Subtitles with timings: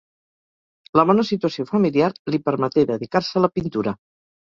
[0.99, 3.99] La bona situació familiar li permeté dedicar-se a la pintura.